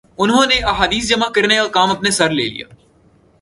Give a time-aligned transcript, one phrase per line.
[0.17, 2.67] انہوں نے احادیث جمع کرنے کا کام اپنے سر لے لیا